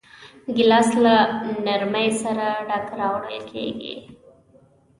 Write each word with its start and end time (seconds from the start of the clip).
ګیلاس 0.55 0.89
له 1.03 1.15
نرمۍ 1.65 2.09
سره 2.21 2.47
ډک 2.67 2.85
راوړل 2.99 3.39
کېږي. 3.51 3.95